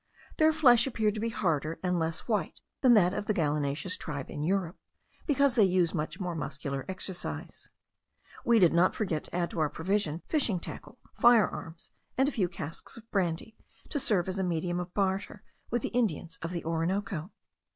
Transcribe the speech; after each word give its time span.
Their 0.37 0.51
flesh 0.51 0.87
appeared 0.87 1.13
to 1.13 1.19
be 1.19 1.29
harder 1.29 1.77
and 1.83 1.99
less 1.99 2.21
white 2.27 2.59
than 2.81 2.95
that 2.95 3.13
of 3.13 3.27
the 3.27 3.35
gallinaceous 3.35 3.95
tribe 3.95 4.31
in 4.31 4.41
Europe, 4.41 4.79
because 5.27 5.53
they 5.53 5.63
use 5.63 5.93
much 5.93 6.19
more 6.19 6.33
muscular 6.33 6.85
exercise. 6.89 7.69
We 8.43 8.57
did 8.57 8.73
not 8.73 8.95
forget 8.95 9.25
to 9.25 9.35
add 9.35 9.51
to 9.51 9.59
our 9.59 9.69
provision, 9.69 10.23
fishing 10.27 10.59
tackle, 10.59 10.97
fire 11.19 11.47
arms, 11.47 11.91
and 12.17 12.27
a 12.27 12.31
few 12.31 12.49
casks 12.49 12.97
of 12.97 13.11
brandy, 13.11 13.55
to 13.89 13.99
serve 13.99 14.27
as 14.27 14.39
a 14.39 14.43
medium 14.43 14.79
of 14.79 14.91
barter 14.95 15.43
with 15.69 15.83
the 15.83 15.89
Indians 15.89 16.39
of 16.41 16.49
the 16.49 16.65
Orinoco. 16.65 17.29